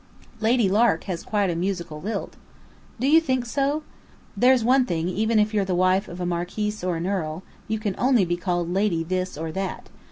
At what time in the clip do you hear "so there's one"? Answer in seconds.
3.45-4.83